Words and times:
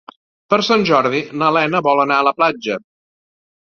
Per 0.53 0.57
Sant 0.69 0.85
Jordi 0.91 1.21
na 1.43 1.53
Lena 1.59 1.85
vol 1.91 2.05
anar 2.09 2.21
a 2.21 2.29
la 2.33 2.37
platja. 2.43 2.85